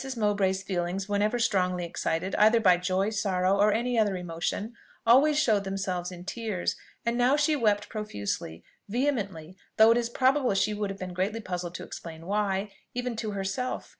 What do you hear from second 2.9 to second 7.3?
sorrow, or any other emotion, always showed themselves in tears, and